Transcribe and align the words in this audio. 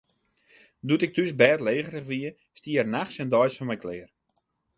Doe't 0.87 1.05
ik 1.07 1.13
thús 1.13 1.31
bêdlegerich 1.39 2.07
wie, 2.09 2.27
stie 2.59 2.75
er 2.81 2.89
nachts 2.95 3.17
en 3.21 3.31
deis 3.33 3.55
foar 3.57 3.69
my 3.69 3.77
klear. 3.83 4.09